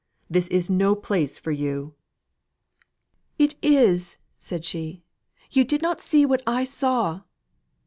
[0.31, 1.93] "This is no place for you."
[3.37, 5.03] "It is," said she.
[5.51, 7.21] "You did not see what I saw."